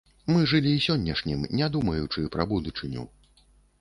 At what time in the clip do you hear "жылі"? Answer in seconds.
0.53-0.71